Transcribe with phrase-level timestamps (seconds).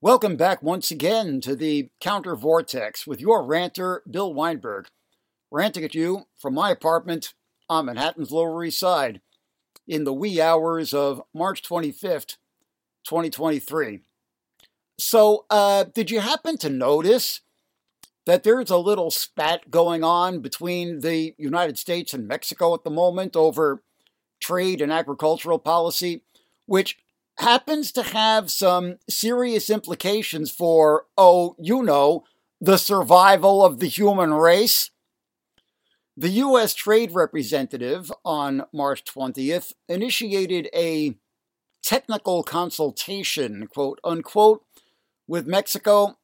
[0.00, 4.86] Welcome back once again to the Counter Vortex with your ranter, Bill Weinberg,
[5.50, 7.34] ranting at you from my apartment
[7.68, 9.20] on Manhattan's Lower East Side
[9.88, 12.36] in the wee hours of March 25th,
[13.08, 14.02] 2023.
[15.00, 17.40] So, uh, did you happen to notice
[18.24, 22.90] that there's a little spat going on between the United States and Mexico at the
[22.90, 23.82] moment over
[24.38, 26.22] trade and agricultural policy,
[26.66, 26.98] which
[27.38, 32.24] happens to have some serious implications for, oh, you know,
[32.60, 34.90] the survival of the human race.
[36.16, 36.74] The U.S.
[36.74, 41.14] Trade Representative on March 20th initiated a
[41.82, 44.64] technical consultation, quote unquote,
[45.28, 46.18] with Mexico,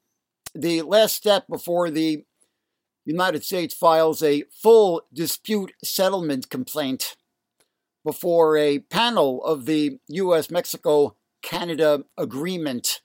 [0.55, 2.25] the last step before the
[3.05, 7.17] United States files a full dispute settlement complaint
[8.05, 10.51] before a panel of the U.S.
[10.51, 13.01] Mexico Canada Agreement,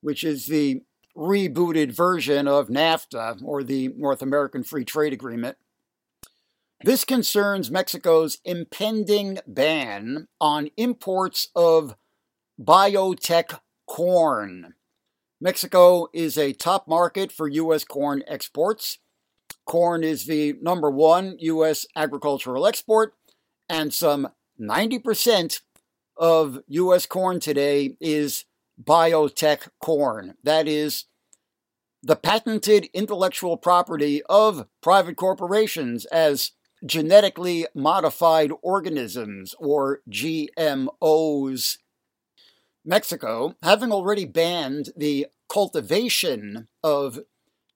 [0.00, 0.82] which is the
[1.16, 5.56] rebooted version of NAFTA, or the North American Free Trade Agreement.
[6.84, 11.96] This concerns Mexico's impending ban on imports of
[12.60, 14.74] biotech corn.
[15.40, 17.84] Mexico is a top market for U.S.
[17.84, 18.98] corn exports.
[19.66, 21.84] Corn is the number one U.S.
[21.96, 23.14] agricultural export,
[23.68, 24.28] and some
[24.60, 25.60] 90%
[26.16, 27.06] of U.S.
[27.06, 28.44] corn today is
[28.82, 30.34] biotech corn.
[30.42, 31.04] That is
[32.02, 36.52] the patented intellectual property of private corporations as
[36.84, 41.78] genetically modified organisms or GMOs.
[42.84, 47.18] Mexico, having already banned the cultivation of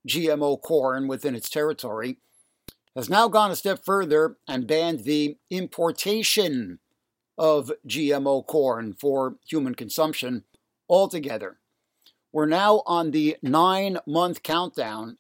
[0.09, 2.19] GMO corn within its territory,
[2.95, 6.79] has now gone a step further and banned the importation
[7.39, 10.45] of GMO corn for human consumption
[10.89, 11.59] altogether.
[12.33, 15.19] We're now on the nine month countdown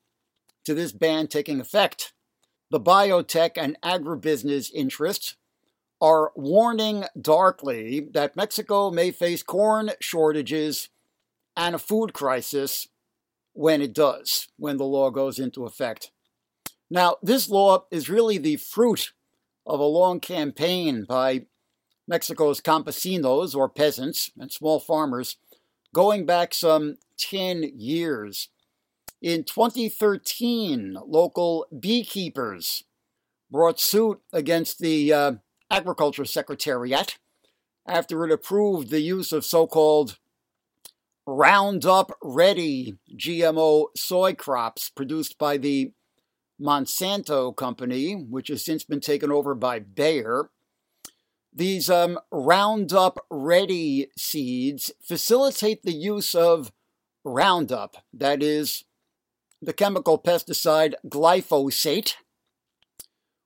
[0.64, 2.12] to this ban taking effect.
[2.70, 5.36] The biotech and agribusiness interests
[6.00, 10.88] are warning darkly that Mexico may face corn shortages
[11.56, 12.88] and a food crisis
[13.52, 16.10] when it does, when the law goes into effect.
[16.92, 19.14] Now, this law is really the fruit
[19.66, 21.46] of a long campaign by
[22.06, 25.38] Mexico's campesinos, or peasants, and small farmers,
[25.94, 28.50] going back some 10 years.
[29.22, 32.84] In 2013, local beekeepers
[33.50, 35.32] brought suit against the uh,
[35.70, 37.16] Agriculture Secretariat
[37.88, 40.18] after it approved the use of so called
[41.24, 45.92] Roundup Ready GMO soy crops produced by the
[46.62, 50.50] Monsanto company, which has since been taken over by Bayer.
[51.52, 56.72] These um, Roundup Ready seeds facilitate the use of
[57.24, 58.84] Roundup, that is,
[59.60, 62.14] the chemical pesticide glyphosate,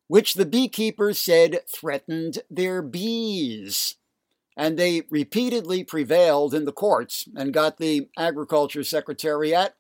[0.09, 3.97] which the beekeepers said threatened their bees.
[4.57, 9.75] And they repeatedly prevailed in the courts and got the Agriculture Secretariat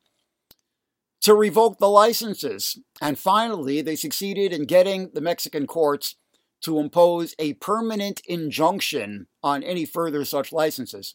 [1.22, 2.78] to revoke the licenses.
[3.00, 6.16] And finally, they succeeded in getting the Mexican courts
[6.62, 11.14] to impose a permanent injunction on any further such licenses.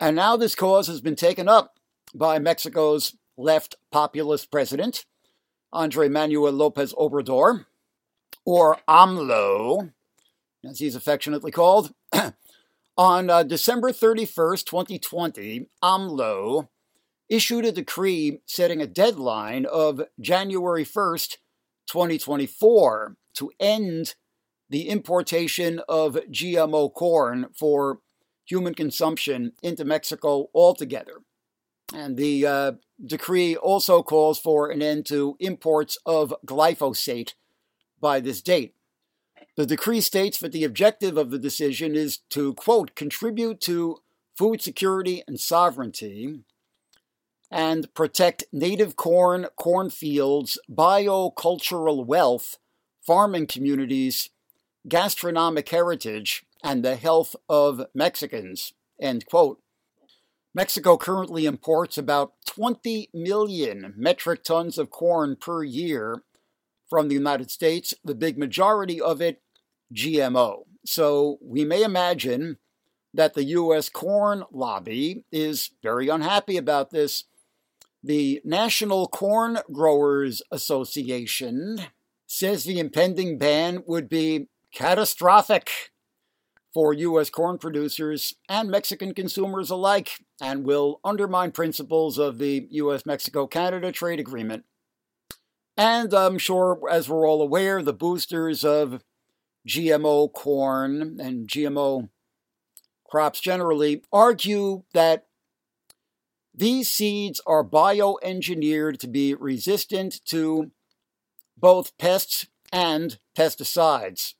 [0.00, 1.74] And now this cause has been taken up
[2.14, 5.04] by Mexico's left populist president,
[5.72, 7.66] Andre Manuel Lopez Obrador,
[8.44, 9.92] or AMLO,
[10.64, 11.92] as he's affectionately called.
[12.98, 16.68] on uh, December 31st, 2020, AMLO
[17.28, 21.36] issued a decree setting a deadline of January 1st,
[21.86, 24.14] 2024 to end
[24.70, 28.00] the importation of GMO corn for
[28.44, 31.18] human consumption into Mexico altogether.
[31.94, 32.72] And the uh,
[33.04, 37.34] decree also calls for an end to imports of glyphosate
[38.00, 38.74] by this date.
[39.56, 43.98] The decree states that the objective of the decision is to, quote, contribute to
[44.36, 46.44] food security and sovereignty
[47.50, 52.58] and protect native corn, cornfields, biocultural wealth,
[53.06, 54.30] farming communities,
[54.86, 58.72] gastronomic heritage, and the health of Mexicans.
[59.00, 59.60] End quote.
[60.54, 66.22] Mexico currently imports about 20 million metric tons of corn per year
[66.88, 69.42] from the United States, the big majority of it
[69.94, 70.64] GMO.
[70.84, 72.56] So we may imagine
[73.14, 73.88] that the U.S.
[73.88, 77.24] corn lobby is very unhappy about this.
[78.02, 81.80] The National Corn Growers Association
[82.26, 85.90] says the impending ban would be catastrophic
[86.72, 87.30] for U.S.
[87.30, 93.06] corn producers and Mexican consumers alike and will undermine principles of the U.S.
[93.06, 94.64] Mexico Canada trade agreement.
[95.76, 99.02] And I'm sure, as we're all aware, the boosters of
[99.66, 102.08] GMO corn and GMO
[103.08, 105.27] crops generally argue that
[106.58, 110.72] these seeds are bioengineered to be resistant to
[111.56, 114.34] both pests and pesticides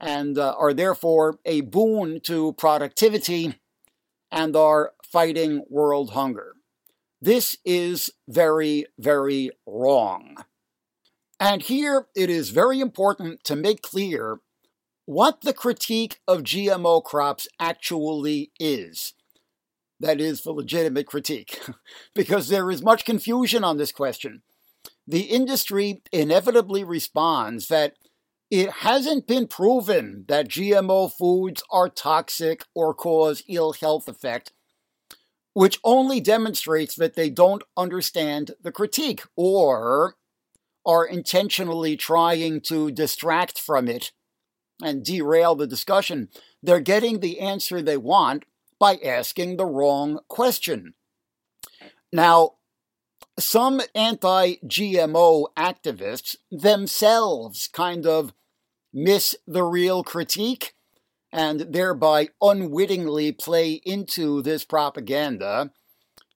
[0.00, 3.58] and uh, are therefore a boon to productivity
[4.30, 6.54] and are fighting world hunger.
[7.20, 10.38] This is very, very wrong.
[11.38, 14.38] And here it is very important to make clear
[15.04, 19.12] what the critique of GMO crops actually is.
[20.02, 21.60] That is the legitimate critique,
[22.14, 24.42] because there is much confusion on this question.
[25.06, 27.94] The industry inevitably responds that
[28.50, 34.52] it hasn't been proven that GMO foods are toxic or cause ill health effect,
[35.54, 40.16] which only demonstrates that they don't understand the critique or
[40.84, 44.10] are intentionally trying to distract from it
[44.82, 46.28] and derail the discussion.
[46.60, 48.44] They're getting the answer they want
[48.82, 50.94] by asking the wrong question.
[52.12, 52.54] Now,
[53.38, 58.34] some anti GMO activists themselves kind of
[58.92, 60.74] miss the real critique
[61.32, 65.70] and thereby unwittingly play into this propaganda.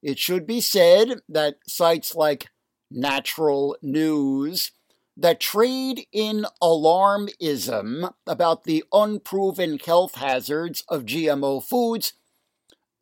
[0.01, 2.47] It should be said that sites like
[2.93, 4.71] Natural News
[5.17, 12.13] that trade in alarmism about the unproven health hazards of GMO foods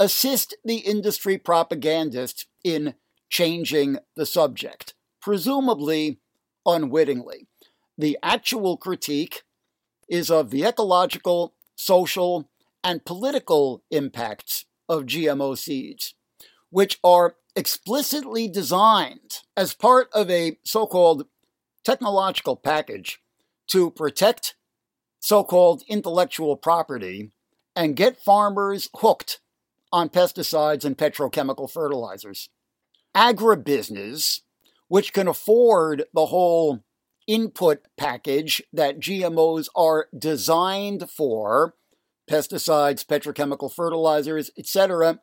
[0.04, 2.94] assist the industry propagandists in
[3.30, 6.20] changing the subject, presumably
[6.66, 7.48] unwittingly.
[7.96, 9.44] The actual critique
[10.06, 12.50] is of the ecological, social,
[12.84, 16.14] and political impacts of GMO seeds,
[16.68, 21.26] which are explicitly designed as part of a so called
[21.82, 23.20] technological package
[23.68, 24.54] to protect
[25.20, 27.30] so called intellectual property
[27.74, 29.40] and get farmers hooked
[29.94, 32.48] on pesticides and petrochemical fertilizers.
[33.16, 34.40] Agribusiness,
[34.88, 36.80] which can afford the whole
[37.28, 41.76] input package that GMOs are designed for
[42.28, 45.20] pesticides, petrochemical fertilizers, etc.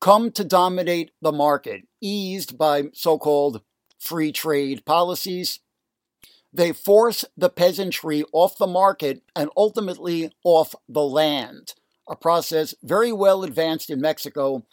[0.00, 3.62] come to dominate the market, eased by so called
[4.00, 5.60] free trade policies.
[6.52, 11.74] They force the peasantry off the market and ultimately off the land,
[12.08, 14.66] a process very well advanced in Mexico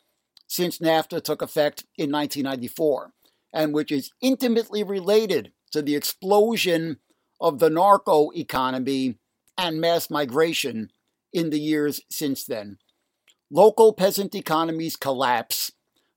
[0.48, 3.14] since NAFTA took effect in 1994,
[3.54, 6.98] and which is intimately related to the explosion
[7.40, 9.18] of the narco economy
[9.58, 10.92] and mass migration
[11.34, 12.78] in the years since then.
[13.50, 15.72] Local peasant economies collapse.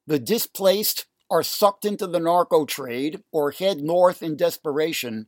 [0.06, 5.26] The displaced are sucked into the narco trade or head north in desperation.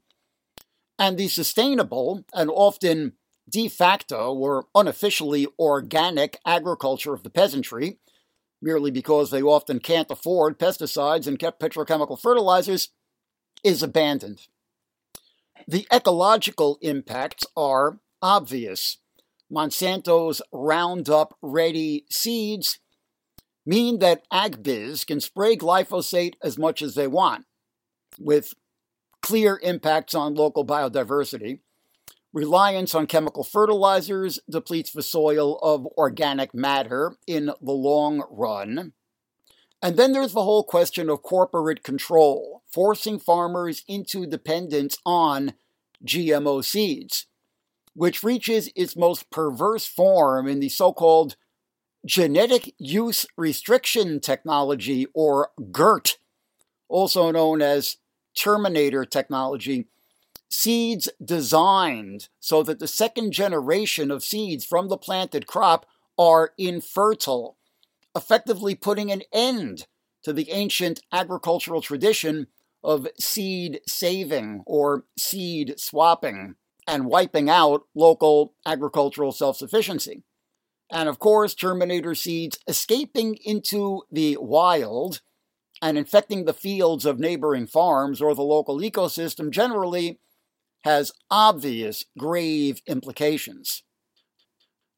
[0.98, 3.14] And the sustainable and often
[3.48, 7.98] de facto or unofficially organic agriculture of the peasantry,
[8.60, 12.90] merely because they often can't afford pesticides and petrochemical fertilizers,
[13.62, 14.48] is abandoned.
[15.68, 18.98] The ecological impacts are obvious.
[19.50, 22.78] Monsanto's Roundup Ready seeds
[23.64, 27.46] mean that AgBiz can spray glyphosate as much as they want,
[28.18, 28.54] with
[29.22, 31.60] clear impacts on local biodiversity.
[32.36, 38.92] Reliance on chemical fertilizers depletes the soil of organic matter in the long run.
[39.80, 45.54] And then there's the whole question of corporate control, forcing farmers into dependence on
[46.04, 47.24] GMO seeds,
[47.94, 51.36] which reaches its most perverse form in the so called
[52.04, 56.18] genetic use restriction technology, or GURT,
[56.86, 57.96] also known as
[58.36, 59.88] Terminator technology.
[60.48, 65.86] Seeds designed so that the second generation of seeds from the planted crop
[66.18, 67.56] are infertile
[68.16, 69.86] effectively putting an end
[70.22, 72.46] to the ancient agricultural tradition
[72.82, 76.54] of seed saving or seed swapping
[76.88, 80.22] and wiping out local agricultural self sufficiency.
[80.90, 85.20] And of course, Terminator seeds escaping into the wild
[85.82, 90.20] and infecting the fields of neighboring farms or the local ecosystem generally
[90.86, 93.82] has obvious grave implications.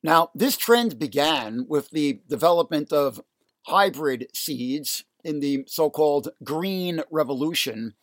[0.02, 3.22] Now, this trend began with the development of
[3.68, 7.94] hybrid seeds in the so called Green Revolution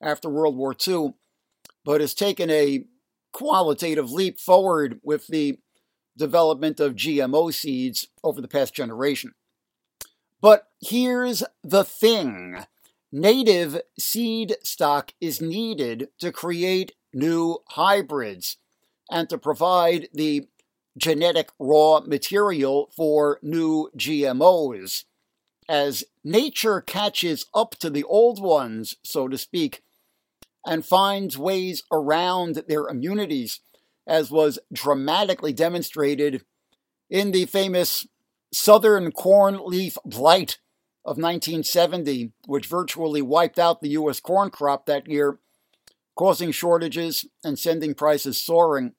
[0.00, 1.14] after World War II,
[1.84, 2.84] but has taken a
[3.32, 5.58] qualitative leap forward with the
[6.16, 9.34] development of GMO seeds over the past generation.
[10.40, 12.66] But here's the thing
[13.10, 18.56] native seed stock is needed to create new hybrids
[19.10, 20.48] and to provide the
[20.96, 25.04] genetic raw material for new GMOs.
[25.68, 29.82] As nature catches up to the old ones, so to speak,
[30.66, 33.60] and finds ways around their immunities,
[34.06, 36.44] as was dramatically demonstrated
[37.08, 38.06] in the famous
[38.52, 40.58] Southern corn leaf blight
[41.04, 44.20] of 1970, which virtually wiped out the U.S.
[44.20, 45.38] corn crop that year,
[46.14, 48.92] causing shortages and sending prices soaring.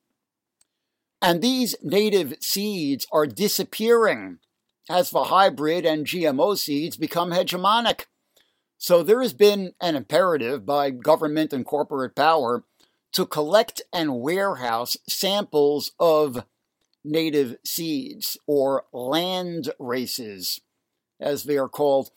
[1.21, 4.39] And these native seeds are disappearing
[4.89, 8.05] as the hybrid and GMO seeds become hegemonic.
[8.77, 12.65] So there has been an imperative by government and corporate power
[13.13, 16.43] to collect and warehouse samples of
[17.03, 20.61] native seeds, or land races,
[21.19, 22.09] as they are called.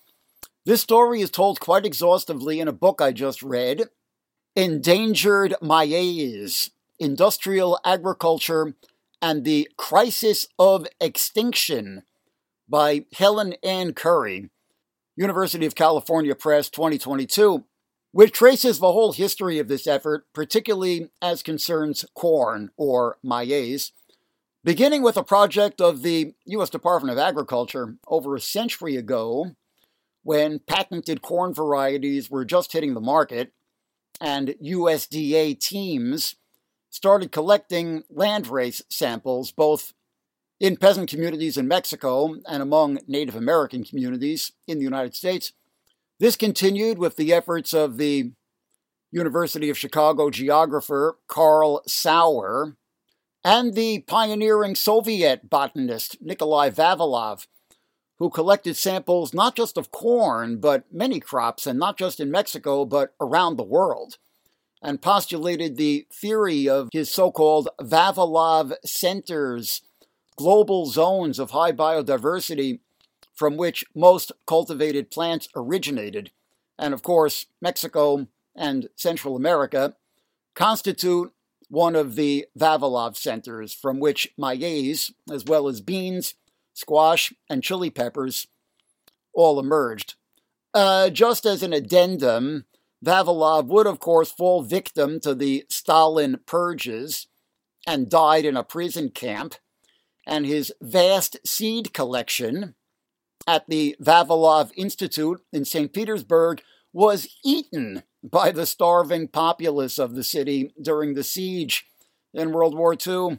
[0.65, 3.89] This story is told quite exhaustively in a book I just read
[4.57, 8.75] Endangered Maize Industrial Agriculture
[9.21, 12.05] and the Crisis of Extinction
[12.67, 14.49] by Helen Ann Curry,
[15.15, 17.65] University of California Press 2022,
[18.13, 23.93] which traces the whole history of this effort, particularly as concerns corn or maize,
[24.65, 26.71] beginning with a project of the U.S.
[26.71, 29.55] Department of Agriculture over a century ago
[30.23, 33.53] when patented corn varieties were just hitting the market
[34.21, 36.37] and USDA teams
[36.91, 39.93] started collecting landrace samples both
[40.59, 45.53] in peasant communities in Mexico and among Native American communities in the United States.
[46.19, 48.33] This continued with the efforts of the
[49.13, 52.77] University of Chicago geographer Carl Sauer
[53.45, 57.47] and the pioneering Soviet botanist Nikolai Vavilov,
[58.19, 62.85] who collected samples not just of corn, but many crops, and not just in Mexico,
[62.85, 64.19] but around the world
[64.83, 69.83] and postulated the theory of his so called Vavilov centers,
[70.37, 72.81] global zones of high biodiversity
[73.35, 76.31] from which most cultivated plants originated.
[76.79, 79.95] And of course, Mexico and Central America
[80.55, 81.33] constitute
[81.69, 86.35] one of the Vavilov centers from which maize, as well as beans,
[86.77, 88.47] squash, and chili peppers,
[89.33, 90.15] all emerged.
[90.75, 92.67] Uh, just as an addendum,
[93.05, 97.27] Vavilov would, of course, fall victim to the Stalin purges
[97.87, 99.55] and died in a prison camp,
[100.27, 102.75] and his vast seed collection
[103.47, 105.93] at the Vavilov Institute in St.
[105.93, 111.87] Petersburg was eaten by the starving populace of the city during the siege
[112.35, 113.39] in World War II.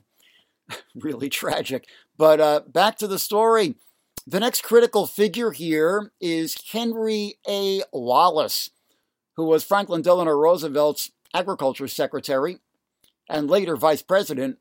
[0.95, 1.87] really tragic.
[2.17, 3.75] But uh, back to the story.
[4.25, 7.81] The next critical figure here is Henry A.
[7.93, 8.71] Wallace
[9.37, 12.57] who was Franklin Delano Roosevelt's agriculture secretary
[13.29, 14.57] and later vice president,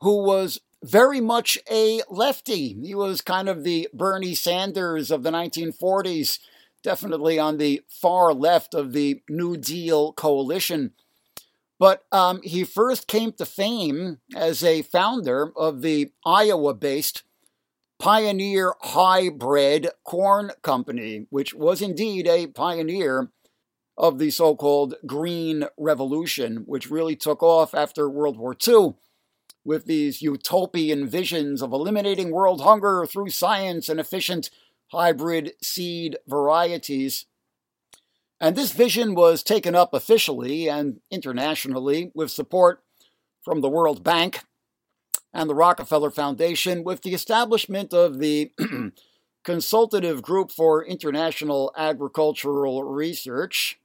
[0.00, 2.74] who was very much a lefty.
[2.80, 6.38] He was kind of the Bernie Sanders of the 1940s,
[6.82, 10.92] definitely on the far left of the New Deal coalition.
[11.80, 17.24] But um, he first came to fame as a founder of the Iowa based
[17.98, 23.30] Pioneer Hi-Bred Corn Company, which was indeed a pioneer
[23.96, 28.94] of the so called Green Revolution, which really took off after World War II
[29.64, 34.50] with these utopian visions of eliminating world hunger through science and efficient
[34.92, 37.24] hybrid seed varieties.
[38.40, 42.82] And this vision was taken up officially and internationally with support
[43.42, 44.40] from the World Bank
[45.32, 48.52] and the Rockefeller Foundation with the establishment of the
[49.44, 53.78] Consultative Group for International Agricultural Research,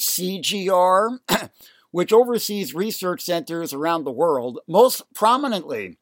[0.00, 1.18] CGR,
[1.90, 5.98] which oversees research centers around the world, most prominently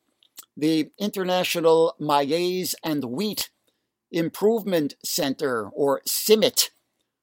[0.56, 3.50] the International Maize and Wheat
[4.10, 6.70] Improvement Center, or CIMMYT,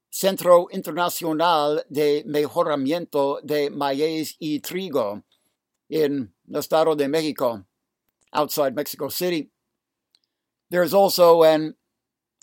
[0.09, 5.23] Centro Internacional de Mejoramiento de Maíz y Trigo,
[5.89, 7.65] in the Estado de Mexico,
[8.33, 9.49] outside Mexico City.
[10.69, 11.75] There's also an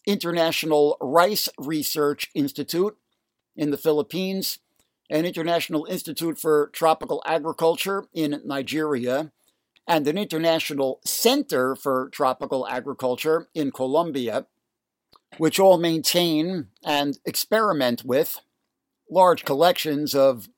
[0.06, 2.96] International Rice Research Institute,
[3.56, 4.58] in the Philippines,
[5.11, 9.32] an International Institute for Tropical Agriculture in Nigeria,
[9.88, 14.46] and an International Center for Tropical Agriculture in Colombia,
[15.38, 18.40] which all maintain and experiment with
[19.11, 20.49] large collections of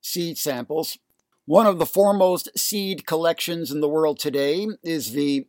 [0.00, 0.98] seed samples.
[1.46, 5.46] One of the foremost seed collections in the world today is the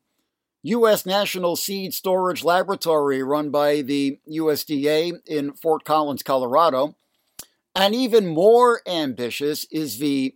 [0.63, 1.05] U.S.
[1.05, 6.95] National Seed Storage Laboratory run by the USDA in Fort Collins, Colorado.
[7.75, 10.33] And even more ambitious is the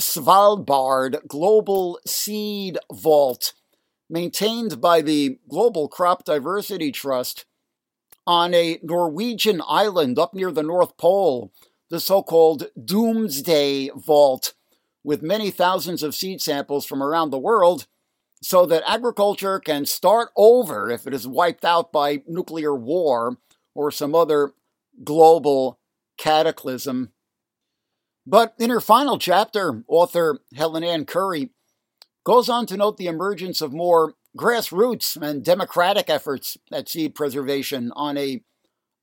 [0.00, 3.54] Svalbard Global Seed Vault,
[4.12, 7.46] maintained by the Global Crop Diversity Trust
[8.26, 11.50] on a Norwegian island up near the North Pole,
[11.88, 14.52] the so called Doomsday Vault
[15.02, 17.86] with many thousands of seed samples from around the world
[18.42, 23.38] so that agriculture can start over if it is wiped out by nuclear war
[23.74, 24.52] or some other
[25.02, 25.78] global
[26.18, 27.12] cataclysm.
[28.26, 31.50] But in her final chapter, author Helen Ann Curry
[32.24, 37.92] goes on to note the emergence of more grassroots and democratic efforts at seed preservation
[37.94, 38.42] on a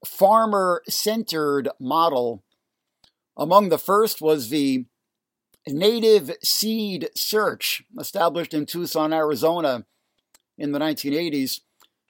[0.05, 2.43] farmer centered model.
[3.37, 4.85] Among the first was the
[5.67, 9.85] Native Seed Search, established in Tucson, Arizona
[10.57, 11.61] in the 1980s.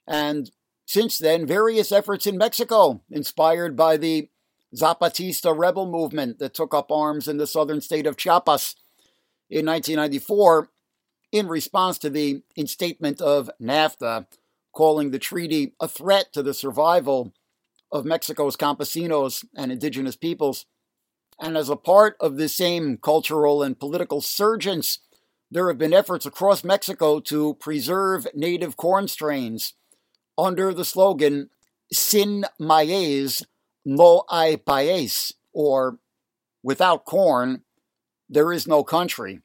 [0.06, 0.50] And
[0.86, 4.28] since then, various efforts in Mexico, inspired by the
[4.74, 8.76] Zapatista rebel movement that took up arms in the southern state of Chiapas
[9.48, 10.70] in 1994
[11.32, 14.26] in response to the instatement of NAFTA,
[14.72, 17.32] calling the treaty a threat to the survival
[17.92, 20.66] of Mexico's campesinos and indigenous peoples.
[21.40, 24.98] And as a part of the same cultural and political surgence,
[25.50, 29.74] there have been efforts across Mexico to preserve native corn strains
[30.38, 31.50] under the slogan
[31.92, 33.44] Sin maíz
[33.84, 35.98] no hay país, or
[36.62, 37.62] without corn,
[38.28, 39.40] there is no country.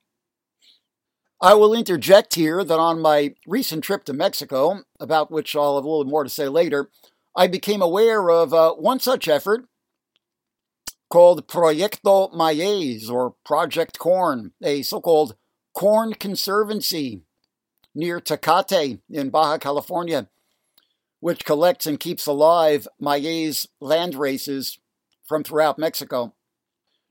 [1.45, 5.85] I will interject here that on my recent trip to Mexico, about which I'll have
[5.85, 6.89] a little more to say later,
[7.35, 9.65] I became aware of uh, one such effort
[11.07, 15.35] called Proyecto Maíz or Project Corn, a so called
[15.75, 17.21] corn conservancy
[17.93, 20.27] near Tecate in Baja California,
[21.19, 24.79] which collects and keeps alive maize land races
[25.27, 26.33] from throughout Mexico.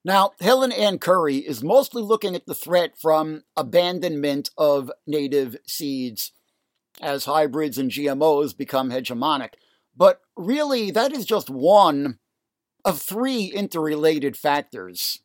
[0.05, 6.33] Now, Helen Ann Curry is mostly looking at the threat from abandonment of native seeds
[7.01, 9.55] as hybrids and GMOs become hegemonic.
[9.97, 12.19] But really, that is just one
[12.85, 15.21] of three interrelated factors,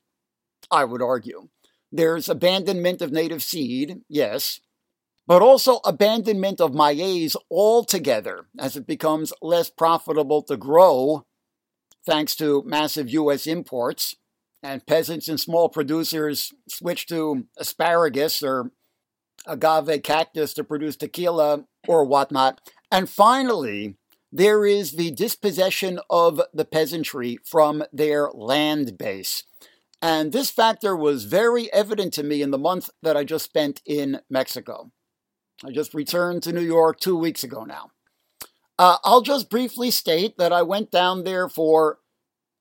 [0.72, 1.50] I would argue.
[1.92, 4.62] There's abandonment of native seed, yes,
[5.28, 11.26] but also abandonment of maize altogether as it becomes less profitable to grow
[12.06, 13.46] thanks to massive U.S.
[13.46, 14.16] imports,
[14.62, 18.72] and peasants and small producers switch to asparagus or
[19.46, 22.60] agave cactus to produce tequila or whatnot.
[22.92, 23.96] And finally,
[24.32, 29.44] there is the dispossession of the peasantry from their land base.
[30.02, 33.82] And this factor was very evident to me in the month that I just spent
[33.86, 34.92] in Mexico.
[35.66, 37.92] I just returned to New York two weeks ago now.
[38.78, 41.98] Uh, I'll just briefly state that I went down there for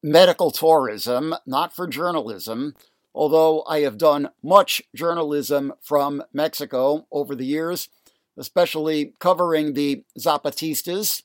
[0.02, 2.74] medical tourism, not for journalism,
[3.14, 7.88] although I have done much journalism from Mexico over the years,
[8.36, 11.22] especially covering the Zapatistas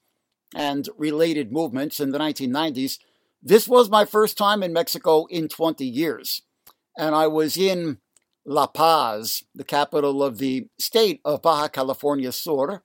[0.55, 2.99] and related movements in the 1990s.
[3.41, 6.41] This was my first time in Mexico in 20 years,
[6.97, 7.99] and I was in
[8.45, 12.81] La Paz, the capital of the state of Baja California Sur,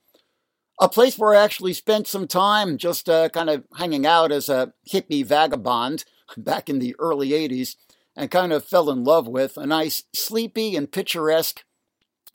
[0.80, 4.48] a place where I actually spent some time just uh, kind of hanging out as
[4.48, 6.04] a hippie vagabond
[6.36, 7.76] back in the early 80s
[8.16, 11.64] and kind of fell in love with a nice, sleepy, and picturesque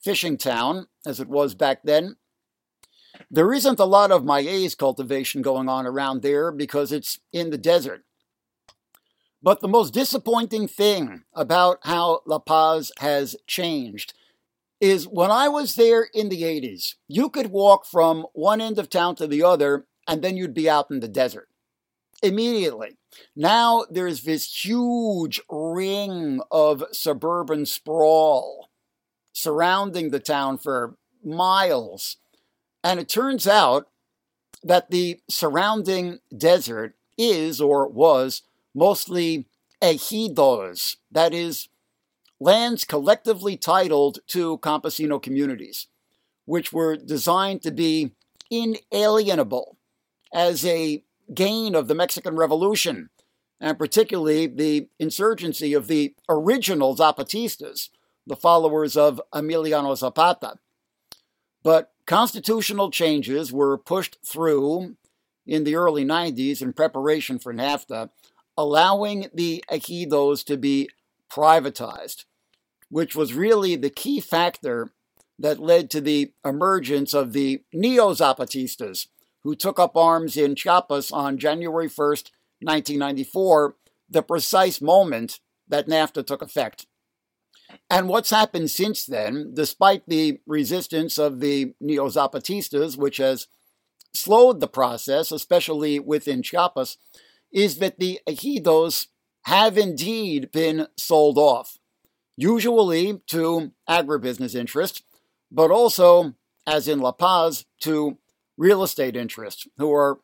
[0.01, 2.15] fishing town, as it was back then,
[3.29, 7.57] there isn't a lot of maize cultivation going on around there because it's in the
[7.57, 8.03] desert.
[9.41, 14.13] But the most disappointing thing about how La Paz has changed
[14.83, 18.89] is when I was there in the 80s, you could walk from one end of
[18.89, 21.47] town to the other and then you'd be out in the desert
[22.21, 22.97] immediately.
[23.33, 28.69] Now there's this huge ring of suburban sprawl
[29.31, 32.17] surrounding the town for miles.
[32.83, 33.87] And it turns out
[34.63, 38.41] that the surrounding desert is or was
[38.75, 39.47] mostly
[39.81, 41.69] ejidos, that is,
[42.43, 45.87] lands collectively titled to campesino communities,
[46.43, 48.11] which were designed to be
[48.51, 49.77] inalienable
[50.33, 51.01] as a
[51.33, 53.09] gain of the Mexican Revolution,
[53.61, 57.89] and particularly the insurgency of the original Zapatistas,
[58.27, 60.55] the followers of Emiliano Zapata.
[61.63, 64.97] But constitutional changes were pushed through
[65.47, 68.09] in the early 90s in preparation for NAFTA,
[68.57, 70.89] allowing the ejidos to be
[71.31, 72.25] privatized,
[72.93, 74.91] which was really the key factor
[75.39, 79.07] that led to the emergence of the Neo Zapatistas,
[79.41, 82.29] who took up arms in Chiapas on January 1st,
[82.61, 83.75] 1994,
[84.07, 86.85] the precise moment that NAFTA took effect.
[87.89, 93.47] And what's happened since then, despite the resistance of the Neo Zapatistas, which has
[94.13, 96.97] slowed the process, especially within Chiapas,
[97.51, 99.07] is that the ejidos
[99.45, 101.79] have indeed been sold off,
[102.35, 105.03] usually to agribusiness interests,
[105.51, 106.33] but also,
[106.65, 108.17] as in La Paz, to
[108.57, 110.19] real estate interests who are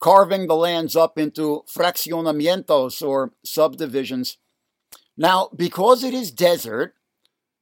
[0.00, 4.36] carving the lands up into fraccionamientos or subdivisions.
[5.16, 6.94] Now, because it is desert,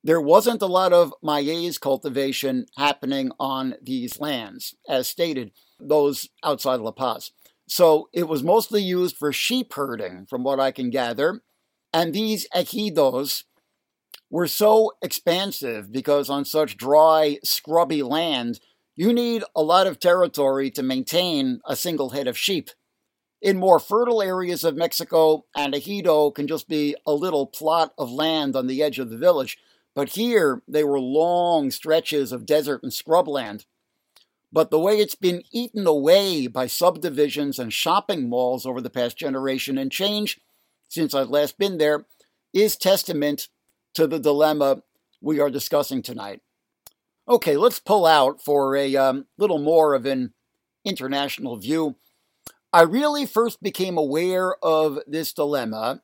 [0.02, 6.80] there wasn't a lot of maize cultivation happening on these lands, as stated, those outside
[6.80, 7.30] La Paz.
[7.68, 11.42] So it was mostly used for sheep herding, from what I can gather.
[11.92, 13.44] And these ejidos
[14.32, 18.58] were so expansive because on such dry, scrubby land,
[18.96, 22.70] you need a lot of territory to maintain a single head of sheep.
[23.42, 28.10] In more fertile areas of Mexico, an ejido can just be a little plot of
[28.10, 29.58] land on the edge of the village,
[29.94, 33.66] but here they were long stretches of desert and scrubland.
[34.50, 39.18] But the way it's been eaten away by subdivisions and shopping malls over the past
[39.18, 40.40] generation and change
[40.88, 42.06] since I've last been there
[42.54, 43.48] is testament
[43.94, 44.82] to the dilemma
[45.20, 46.40] we are discussing tonight.
[47.28, 50.34] Okay, let's pull out for a um, little more of an
[50.84, 51.96] international view.
[52.72, 56.02] I really first became aware of this dilemma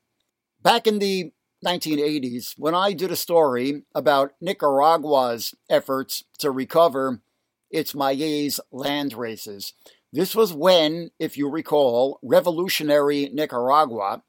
[0.63, 1.33] back in the
[1.67, 7.21] 1980s when I did a story about Nicaragua's efforts to recover
[7.71, 9.75] its maize land races.
[10.13, 14.23] This was when, if you recall, revolutionary Nicaragua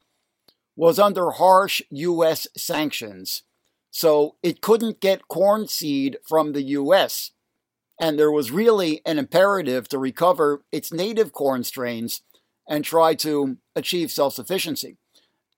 [0.76, 2.48] was under harsh U.S.
[2.56, 3.44] sanctions
[3.90, 7.32] so it couldn't get corn seed from the US.
[8.00, 12.22] And there was really an imperative to recover its native corn strains
[12.68, 14.96] and try to achieve self sufficiency.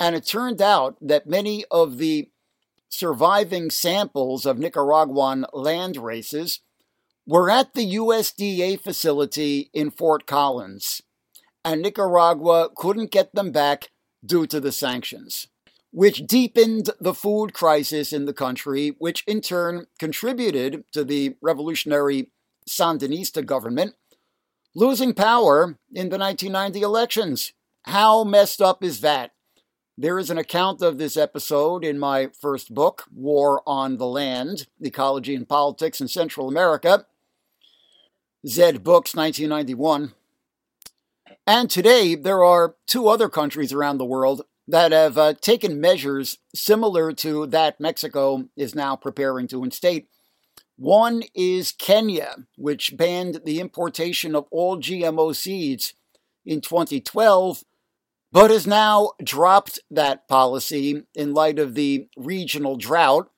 [0.00, 2.30] And it turned out that many of the
[2.88, 6.60] surviving samples of Nicaraguan land races
[7.26, 11.02] were at the USDA facility in Fort Collins,
[11.64, 13.90] and Nicaragua couldn't get them back
[14.24, 15.46] due to the sanctions
[15.92, 22.30] which deepened the food crisis in the country, which in turn contributed to the revolutionary
[22.68, 23.94] Sandinista government
[24.74, 27.52] losing power in the 1990 elections.
[27.84, 29.32] How messed up is that?
[29.98, 34.66] There is an account of this episode in my first book, War on the Land
[34.80, 37.06] Ecology and Politics in Central America,
[38.46, 40.14] Zed Books, 1991.
[41.46, 46.38] And today, there are two other countries around the world that have uh, taken measures
[46.54, 50.08] similar to that Mexico is now preparing to instate.
[50.76, 55.94] One is Kenya, which banned the importation of all GMO seeds
[56.44, 57.64] in 2012,
[58.30, 63.30] but has now dropped that policy in light of the regional drought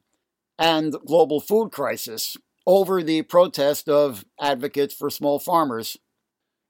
[0.58, 5.96] and global food crisis over the protest of advocates for small farmers.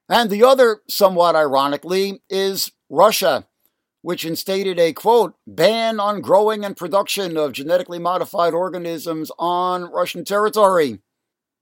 [0.09, 3.47] And the other, somewhat ironically, is Russia,
[4.05, 10.27] which instated a quote ban on growing and production of genetically modified organisms on Russian
[10.27, 10.99] territory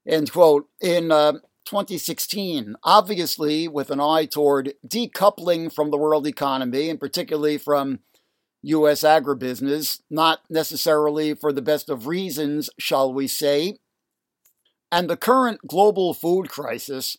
[0.04, 0.66] end quote.
[0.80, 1.34] In uh,
[1.66, 8.00] 2016 obviously with an eye toward decoupling from the world economy and particularly from
[8.62, 13.78] US agribusiness not necessarily for the best of reasons shall we say.
[14.90, 17.16] And the current global food crisis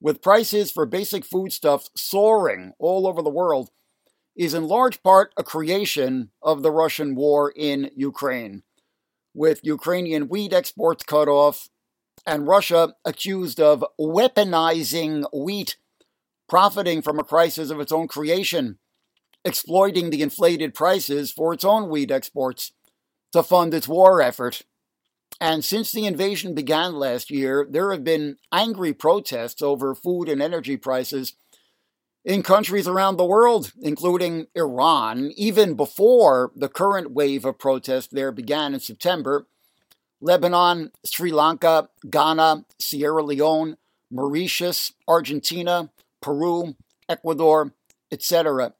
[0.00, 3.70] with prices for basic foodstuffs soaring all over the world
[4.38, 8.62] is in large part a creation of the Russian war in Ukraine,
[9.34, 11.68] with Ukrainian wheat exports cut off
[12.24, 15.76] and Russia accused of weaponizing wheat,
[16.48, 18.78] profiting from a crisis of its own creation,
[19.44, 22.72] exploiting the inflated prices for its own wheat exports
[23.32, 24.62] to fund its war effort.
[25.40, 30.40] And since the invasion began last year, there have been angry protests over food and
[30.40, 31.34] energy prices
[32.24, 38.32] in countries around the world, including Iran, even before the current wave of protest there
[38.32, 39.46] began in September.
[40.20, 43.76] Lebanon, Sri Lanka, Ghana, Sierra Leone,
[44.10, 46.74] Mauritius, Argentina, Peru,
[47.08, 47.72] Ecuador,
[48.10, 48.74] etc.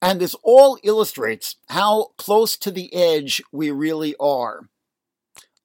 [0.00, 4.68] And this all illustrates how close to the edge we really are.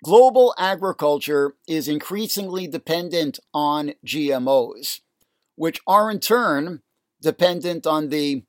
[0.03, 5.01] Global agriculture is increasingly dependent on GMOs
[5.57, 6.81] which are in turn
[7.21, 8.43] dependent on the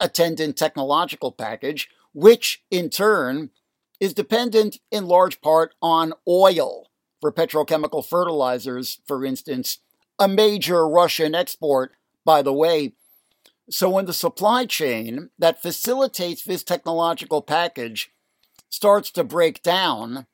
[0.00, 3.50] attendant technological package, which in turn
[4.00, 6.88] is dependent in large part on oil
[7.20, 9.78] for petrochemical fertilizers, for instance,
[10.18, 11.92] a major Russian export,
[12.24, 12.94] by the way.
[13.70, 18.10] So when the supply chain that facilitates this technological package
[18.70, 20.26] starts to break down,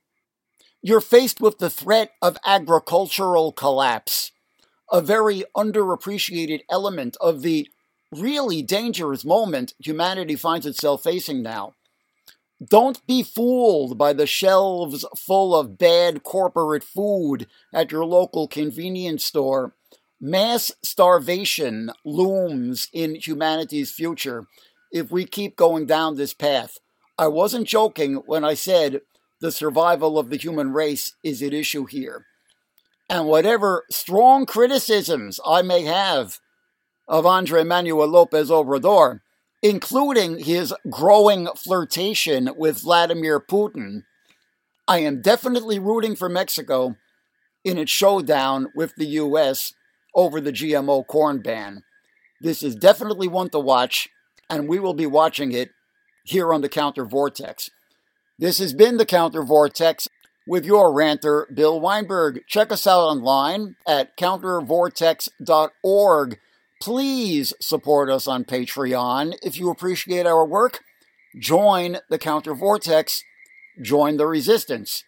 [0.80, 4.32] you're faced with the threat of agricultural collapse,
[4.90, 7.68] a very underappreciated element of the
[8.12, 11.74] really dangerous moment humanity finds itself facing now.
[12.64, 19.24] Don't be fooled by the shelves full of bad corporate food at your local convenience
[19.24, 19.74] store.
[20.20, 24.46] Mass starvation looms in humanity's future
[24.92, 26.78] if we keep going down this path.
[27.18, 29.00] I wasn't joking when I said
[29.40, 32.26] the survival of the human race is at issue here.
[33.08, 36.38] And whatever strong criticisms I may have
[37.06, 39.20] of Andre Manuel Lopez Obrador,
[39.62, 44.02] including his growing flirtation with Vladimir Putin,
[44.86, 46.96] I am definitely rooting for Mexico
[47.64, 49.72] in its showdown with the U.S.
[50.14, 51.82] over the GMO corn ban.
[52.40, 54.08] This is definitely one to watch,
[54.50, 55.70] and we will be watching it
[56.24, 57.70] here on the Counter Vortex.
[58.38, 60.08] This has been the Counter Vortex
[60.46, 62.44] with your ranter, Bill Weinberg.
[62.46, 66.38] Check us out online at countervortex.org
[66.84, 70.80] Please support us on Patreon if you appreciate our work.
[71.40, 73.24] Join the Counter Vortex,
[73.80, 75.02] join the resistance,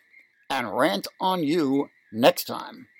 [0.48, 2.86] and rant on you next time.